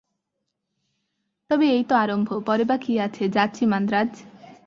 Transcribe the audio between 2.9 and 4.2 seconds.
আছে! যাচ্চি মান্দ্রাজ।